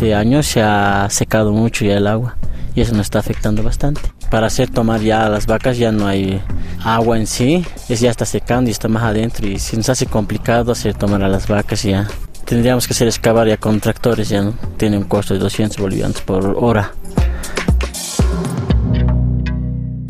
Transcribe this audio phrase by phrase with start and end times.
[0.00, 2.38] este año se ha secado mucho ya el agua
[2.74, 4.00] y eso nos está afectando bastante.
[4.30, 6.40] Para hacer tomar ya a las vacas ya no hay
[6.82, 10.06] agua en sí, es ya está secando y está más adentro y se nos hace
[10.06, 12.08] complicado hacer tomar a las vacas ya.
[12.46, 16.22] Tendríamos que hacer excavar ya con tractores, ya no tiene un costo de 200 bolivianos
[16.22, 16.92] por hora.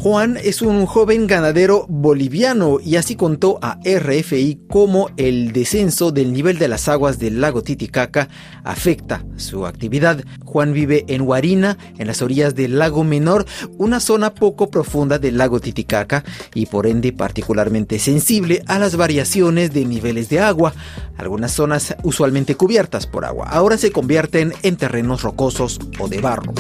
[0.03, 6.33] Juan es un joven ganadero boliviano y así contó a RFI cómo el descenso del
[6.33, 8.31] nivel de las aguas del lago Titicaca
[8.65, 10.25] afecta su actividad.
[10.43, 13.45] Juan vive en Huarina, en las orillas del lago Menor,
[13.77, 16.25] una zona poco profunda del lago Titicaca
[16.55, 20.73] y por ende particularmente sensible a las variaciones de niveles de agua.
[21.19, 26.55] Algunas zonas usualmente cubiertas por agua ahora se convierten en terrenos rocosos o de barro.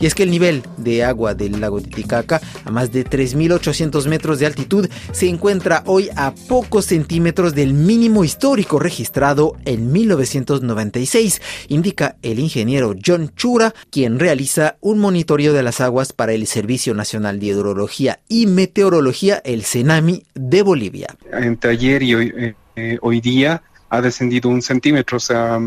[0.00, 4.38] Y es que el nivel de agua del lago Titicaca, a más de 3.800 metros
[4.38, 12.16] de altitud, se encuentra hoy a pocos centímetros del mínimo histórico registrado en 1996, indica
[12.22, 17.40] el ingeniero John Chura, quien realiza un monitoreo de las aguas para el Servicio Nacional
[17.40, 21.08] de Hidrología y Meteorología, el CENAMI de Bolivia.
[21.32, 25.58] Entre ayer y hoy, eh, hoy día ha descendido un centímetro, o sea,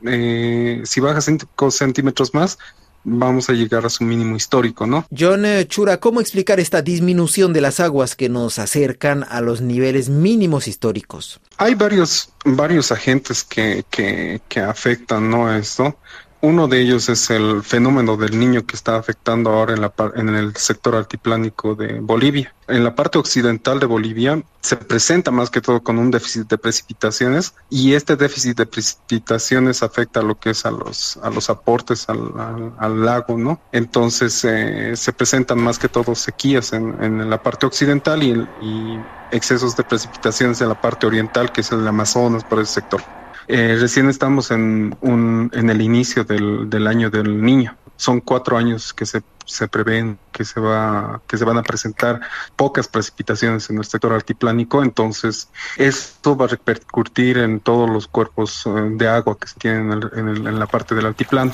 [0.07, 2.57] eh, si baja 5 centímetros más,
[3.05, 5.05] vamos a llegar a su mínimo histórico, ¿no?
[5.17, 10.09] John Chura, ¿cómo explicar esta disminución de las aguas que nos acercan a los niveles
[10.09, 11.39] mínimos históricos?
[11.57, 15.55] Hay varios, varios agentes que, que, que afectan, ¿no?
[15.55, 15.97] Esto.
[16.41, 20.29] Uno de ellos es el fenómeno del niño que está afectando ahora en, la, en
[20.29, 22.53] el sector altiplánico de Bolivia.
[22.67, 26.57] En la parte occidental de Bolivia se presenta más que todo con un déficit de
[26.57, 31.49] precipitaciones y este déficit de precipitaciones afecta a lo que es a los, a los
[31.49, 32.31] aportes al,
[32.77, 33.59] al, lago, ¿no?
[33.71, 38.31] Entonces eh, se presentan más que todo sequías en, en la parte occidental y,
[38.61, 38.99] y
[39.31, 43.01] excesos de precipitaciones en la parte oriental, que es el Amazonas, por ese sector.
[43.47, 47.75] Eh, recién estamos en, un, en el inicio del, del año del niño.
[47.97, 52.19] Son cuatro años que se, se prevén que se, va, que se van a presentar
[52.55, 58.65] pocas precipitaciones en el sector altiplánico, entonces esto va a repercutir en todos los cuerpos
[58.65, 61.53] eh, de agua que se tienen en, el, en, el, en la parte del altiplano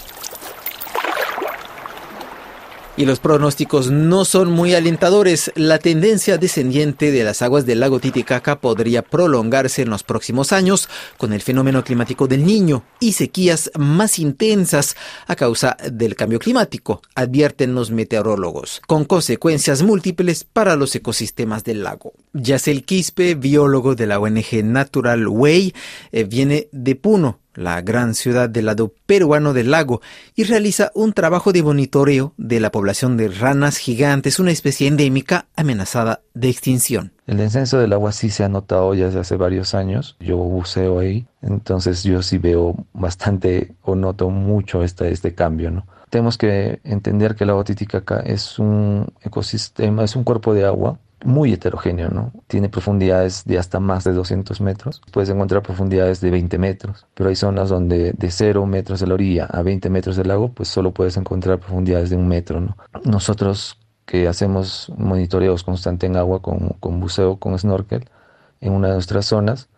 [2.97, 5.51] y los pronósticos no son muy alentadores.
[5.55, 10.89] La tendencia descendiente de las aguas del lago Titicaca podría prolongarse en los próximos años
[11.17, 14.95] con el fenómeno climático del niño y sequías más intensas
[15.27, 21.83] a causa del cambio climático, advierten los meteorólogos, con consecuencias múltiples para los ecosistemas del
[21.83, 22.13] lago.
[22.33, 25.73] Yacel Quispe, biólogo de la ONG Natural Way,
[26.11, 30.01] eh, viene de Puno la gran ciudad del lado peruano del lago,
[30.35, 35.47] y realiza un trabajo de monitoreo de la población de ranas gigantes, una especie endémica
[35.55, 37.11] amenazada de extinción.
[37.27, 40.17] El descenso del agua sí se ha notado ya desde hace varios años.
[40.19, 45.85] Yo buceo ahí, entonces yo sí veo bastante o noto mucho este, cambio.
[46.09, 50.99] Tenemos que entender que el agua Titicaca es un ecosistema, es un cuerpo de agua
[51.23, 52.31] muy heterogéneo, ¿no?
[52.47, 55.01] Tiene profundidades de hasta más de 200 metros.
[55.11, 59.13] Puedes encontrar profundidades de 20 metros, pero hay zonas donde de 0 metros de la
[59.13, 62.77] orilla a 20 metros del lago, pues solo puedes encontrar profundidades de un metro, ¿no?
[63.03, 68.09] Nosotros que hacemos monitoreos constantes en agua con, con, buceo, con snorkel,
[68.59, 69.69] en una de nuestras zonas,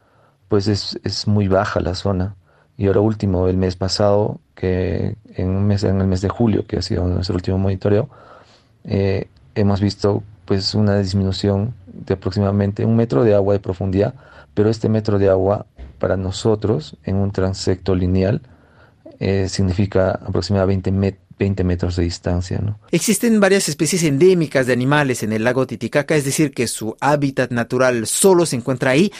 [0.48, 2.36] pues es, es muy baja la zona.
[2.76, 6.66] Y ahora último, el mes pasado, que en, un mes, en el mes de julio,
[6.66, 8.10] que ha sido nuestro último monitoreo,
[8.84, 14.14] eh, hemos visto pues una disminución de aproximadamente un metro de agua de profundidad,
[14.54, 15.66] pero este metro de agua
[16.00, 18.42] para nosotros en un transecto lineal
[19.20, 22.60] eh, significa aproximadamente 20, 20 metros de distancia.
[22.60, 22.80] ¿no?
[22.92, 27.52] Existen varias especies endémicas de animales en el lago Titicaca, es decir, que su hábitat
[27.52, 29.12] natural solo se encuentra ahí.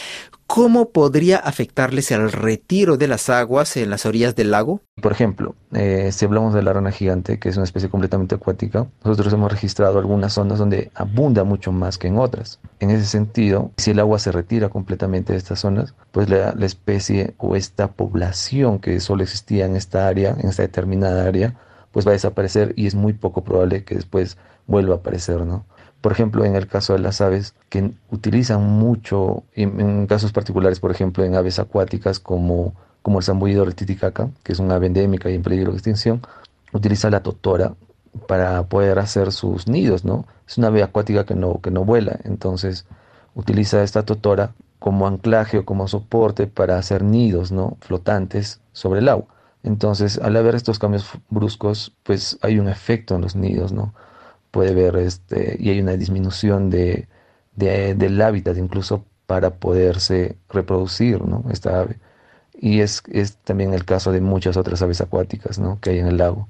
[0.48, 4.82] ¿Cómo podría afectarles el retiro de las aguas en las orillas del lago?
[5.02, 8.88] Por ejemplo, eh, si hablamos de la rana gigante, que es una especie completamente acuática,
[9.04, 12.60] nosotros hemos registrado algunas zonas donde abunda mucho más que en otras.
[12.80, 16.66] En ese sentido, si el agua se retira completamente de estas zonas, pues la, la
[16.66, 21.56] especie o esta población que solo existía en esta área, en esta determinada área,
[21.94, 24.38] pues va a desaparecer y es muy poco probable que después
[24.68, 25.66] vuelva a aparecer, ¿no?
[26.02, 30.92] Por ejemplo, en el caso de las aves, que utilizan mucho, en, casos particulares, por
[30.92, 32.74] ejemplo, en aves acuáticas como
[33.04, 36.22] como el zambullido del Titicaca, que es una ave endémica y en peligro de extinción,
[36.72, 37.76] utiliza la totora
[38.28, 40.26] para poder hacer sus nidos, ¿no?
[40.48, 42.86] Es una ave acuática que no, que no vuela, entonces
[43.36, 47.78] utiliza esta totora como anclaje o como soporte para hacer nidos, ¿no?
[47.82, 49.28] Flotantes sobre el agua.
[49.64, 53.94] Entonces, al haber estos cambios bruscos, pues hay un efecto en los nidos, ¿no?
[54.52, 57.08] Puede ver, este, y hay una disminución de,
[57.56, 61.46] del hábitat incluso para poderse reproducir, ¿no?
[61.50, 62.00] Esta ave.
[62.54, 65.80] Y es, es también el caso de muchas otras aves acuáticas, ¿no?
[65.80, 66.50] Que hay en el lago.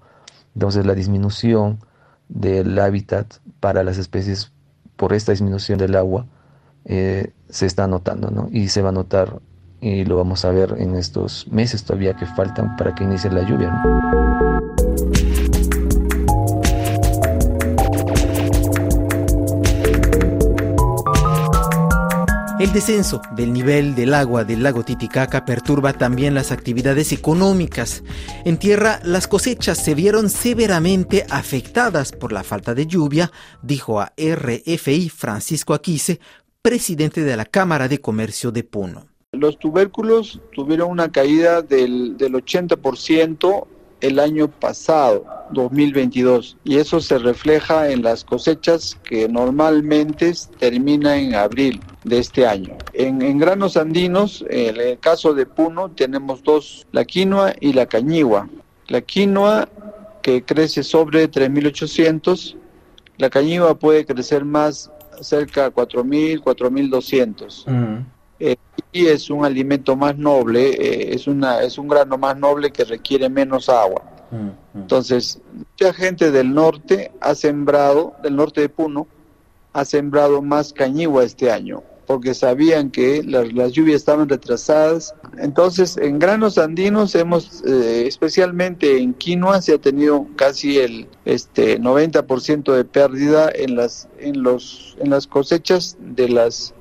[0.55, 1.79] Entonces, la disminución
[2.29, 4.51] del hábitat para las especies
[4.95, 6.25] por esta disminución del agua
[6.85, 8.49] eh, se está notando, ¿no?
[8.51, 9.39] Y se va a notar
[9.83, 13.43] y lo vamos a ver en estos meses todavía que faltan para que inicie la
[13.43, 13.69] lluvia.
[22.59, 28.03] El descenso del nivel del agua del lago Titicaca perturba también las actividades económicas.
[28.45, 34.13] En tierra, las cosechas se vieron severamente afectadas por la falta de lluvia, dijo a
[34.15, 36.21] RFI Francisco Aquise,
[36.61, 39.12] presidente de la Cámara de Comercio de Puno.
[39.33, 43.65] Los tubérculos tuvieron una caída del, del 80%
[44.03, 51.35] el año pasado, 2022, y eso se refleja en las cosechas que normalmente terminan en
[51.35, 52.77] abril de este año.
[52.93, 58.49] En, granos andinos, en el caso de Puno, tenemos dos, la quinoa y la cañigua.
[58.87, 59.69] La quinoa
[60.21, 62.55] que crece sobre 3.800,
[63.17, 64.91] la cañigua puede crecer más
[65.21, 68.05] cerca de 4.000, 4.200
[68.93, 72.85] y es un alimento más noble, eh, es, una, es un grano más noble que
[72.85, 74.03] requiere menos agua.
[74.29, 74.81] Mm, mm.
[74.81, 79.07] Entonces, mucha gente del norte ha sembrado, del norte de Puno,
[79.73, 85.15] ha sembrado más cañigua este año, porque sabían que las, lluvias estaban retrasadas.
[85.39, 91.79] Entonces, en granos andinos hemos, eh, especialmente en quinoa, se ha tenido casi el este
[91.79, 96.75] 90% de pérdida en las, en, los, en las cosechas de las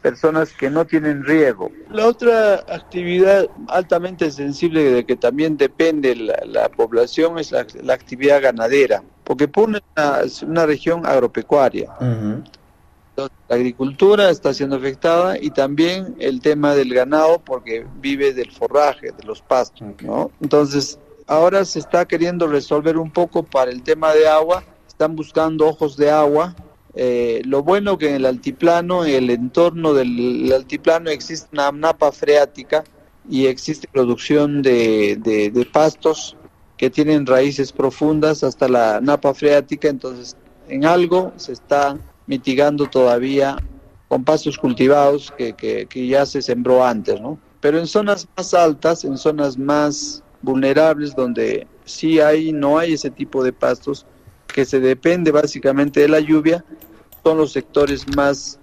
[0.00, 1.70] personas que no tienen riego.
[1.90, 9.02] La otra actividad altamente sensible de que también depende la, población es la, actividad ganadera,
[9.24, 9.78] porque Puno
[10.24, 11.90] es una, región agropecuaria.
[12.00, 19.12] la agricultura está siendo afectada y también el tema del ganado porque vive del forraje,
[19.12, 20.30] de los pastos, ¿no?
[20.40, 25.66] Entonces, ahora se está queriendo resolver un poco para el tema de agua, están buscando
[25.66, 26.54] ojos de agua
[26.94, 32.10] eh, lo bueno que en el altiplano, en el entorno del altiplano existe una napa
[32.10, 32.82] freática
[33.28, 36.36] y existe producción de, pastos
[36.76, 40.36] que tienen raíces profundas hasta la napa freática, entonces
[40.68, 41.96] en algo se está
[42.26, 43.56] mitigando todavía
[44.08, 47.38] con pastos cultivados que, que, que, ya se sembró antes, ¿no?
[47.60, 53.10] Pero en zonas más altas, en zonas más vulnerables, donde sí hay, no hay ese
[53.10, 54.06] tipo de pastos,
[54.52, 56.64] que se depende básicamente de la lluvia,
[57.22, 58.58] son los sectores más,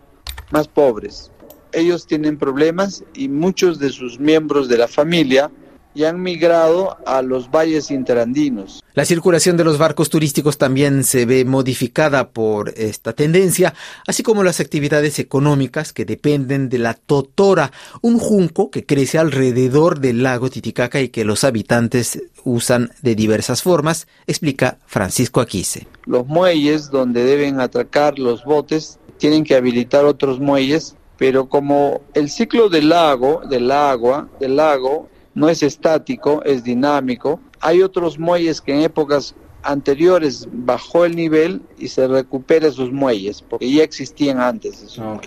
[0.51, 1.31] más pobres.
[1.71, 5.51] Ellos tienen problemas y muchos de sus miembros de la familia
[5.97, 8.83] ya han migrado a los valles interandinos.
[8.93, 13.73] La circulación de los barcos turísticos también se ve modificada por esta tendencia,
[14.05, 19.99] así como las actividades económicas que dependen de la totora, un junco que crece alrededor
[19.99, 25.87] del lago Titicaca y que los habitantes usan de diversas formas, explica Francisco Aquise.
[26.05, 32.29] Los muelles donde deben atracar los botes tienen que habilitar otros muelles, pero como el
[32.29, 37.39] ciclo del lago, del agua, del lago no es estático, es dinámico.
[37.59, 43.43] Hay otros muelles que en épocas anteriores bajó el nivel y se recupera esos muelles,
[43.47, 44.97] porque ya existían antes.
[44.97, 45.21] Ah,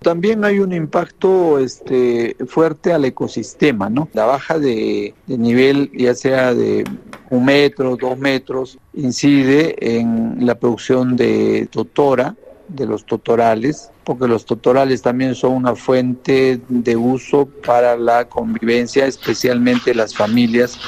[0.00, 4.10] También hay un impacto este, fuerte al ecosistema, ¿no?
[4.12, 6.84] La baja de, de nivel, ya sea de
[7.30, 12.36] un metro, dos metros, incide en la producción de totora,
[12.68, 19.06] de los totorales, porque los totorales también son una fuente de uso para la convivencia,
[19.06, 20.78] especialmente las familias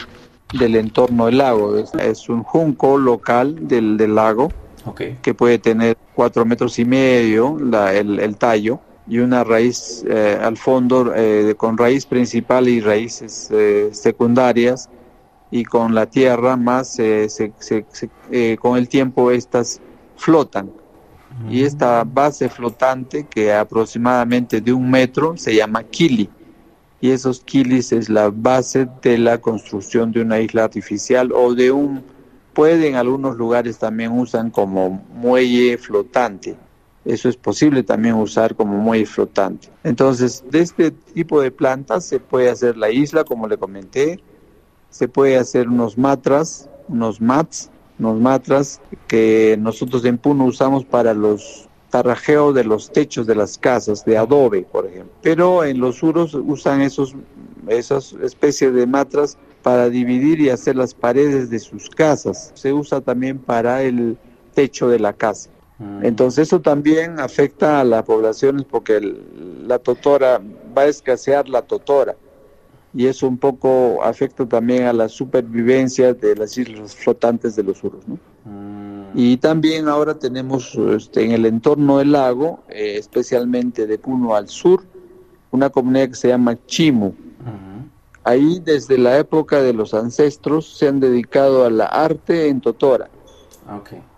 [0.52, 1.76] del entorno del lago.
[1.76, 4.48] Es, un junco local del, del lago
[5.22, 7.58] que puede tener cuatro metros y medio
[7.92, 13.90] el, tallo y una raíz eh, al fondo eh, con raíz principal y raíces eh,
[13.92, 14.88] secundarias
[15.50, 16.98] y con la tierra más
[18.60, 19.80] con el tiempo estas
[20.16, 20.70] flotan
[21.50, 26.28] y esta base flotante que aproximadamente de un metro se llama kili.
[27.00, 31.70] Y esos kilis es la base de la construcción de una isla artificial o de
[31.70, 32.02] un
[32.58, 36.56] puede en algunos lugares también usan como muelle flotante.
[37.04, 39.68] Eso es posible también usar como muelle flotante.
[39.84, 44.20] Entonces, de este tipo de plantas se puede hacer la isla, como le comenté,
[44.90, 51.14] se puede hacer unos matras, unos mats, unos matras que nosotros en Puno usamos para
[51.14, 55.12] los tarrajeos de los techos de las casas, de adobe, por ejemplo.
[55.22, 57.14] Pero en los suros usan esos,
[57.66, 62.52] esas especies de matras para dividir y hacer las paredes de sus casas.
[62.54, 64.16] Se usa también para el
[64.54, 65.50] techo de la casa.
[65.78, 66.04] Mm.
[66.04, 69.00] Entonces eso también afecta a las poblaciones porque
[69.66, 70.40] la totora
[70.76, 72.16] va a escasear la totora
[72.94, 77.78] y eso un poco afecta también a la supervivencia de las islas flotantes de los
[77.78, 78.06] suros.
[78.06, 78.18] ¿no?
[78.44, 78.98] Mm.
[79.14, 84.48] Y también ahora tenemos este, en el entorno del lago, eh, especialmente de Puno al
[84.48, 84.82] sur,
[85.50, 87.12] una comunidad que se llama Chimu.
[88.24, 93.08] Ahí desde la época de los ancestros se han dedicado a la arte en Totora.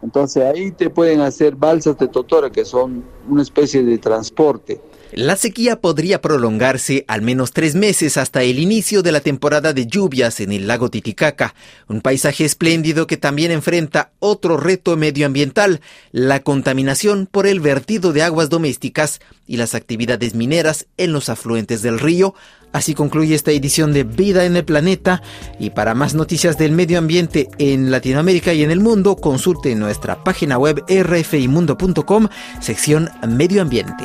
[0.02, 4.80] Entonces ahí te pueden hacer balsas de Totora, que son una especie de transporte.
[5.12, 9.86] La sequía podría prolongarse al menos tres meses hasta el inicio de la temporada de
[9.86, 11.56] lluvias en el lago Titicaca,
[11.88, 15.80] un paisaje espléndido que también enfrenta otro reto medioambiental,
[16.12, 21.82] la contaminación por el vertido de aguas domésticas y las actividades mineras en los afluentes
[21.82, 22.34] del río.
[22.72, 25.22] Así concluye esta edición de Vida en el Planeta
[25.58, 30.22] y para más noticias del medio ambiente en Latinoamérica y en el mundo, consulte nuestra
[30.22, 32.28] página web rfimundo.com,
[32.60, 34.04] sección Medio Ambiente.